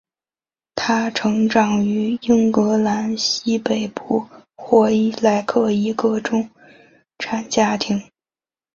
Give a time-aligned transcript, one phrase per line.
[0.73, 4.25] 她成长于英格兰西北部
[4.57, 6.49] 霍伊莱克一个中
[7.19, 8.03] 产家庭。